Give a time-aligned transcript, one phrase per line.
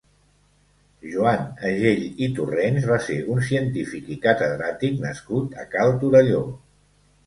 [1.11, 6.47] Joan Agell i Torrents va ser un científic i catedràtic nascut a Cal Torelló.